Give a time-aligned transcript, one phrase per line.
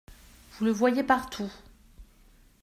[0.57, 1.47] Vous le voyez partout…